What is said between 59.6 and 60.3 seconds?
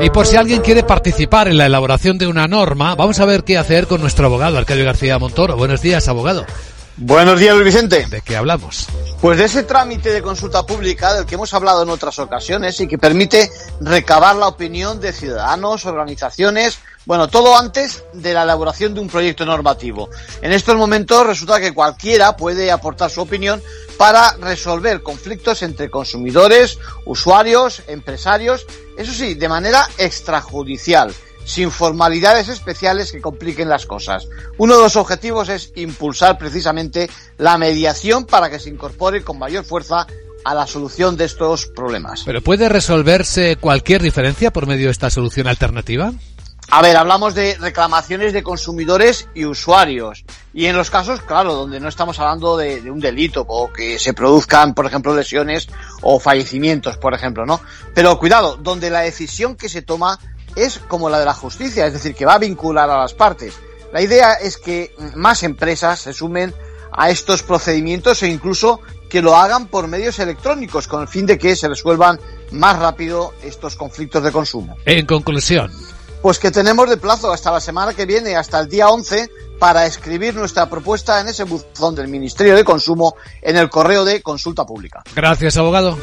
se toma